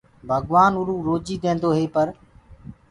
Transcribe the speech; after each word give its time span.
ڀگوآن 0.27 0.71
اُروئو 0.79 1.05
روجي 1.07 1.35
ديديندوئي 1.37 1.85
پر 1.93 2.07